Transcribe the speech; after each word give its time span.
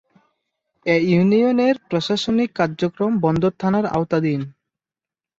এ 0.85 0.95
ইউনিয়নের 1.09 1.75
প্রশাসনিক 1.89 2.49
কার্যক্রম 2.55 3.11
বন্দর 3.19 3.51
থানার 3.59 3.85
আওতাধীন। 3.91 4.41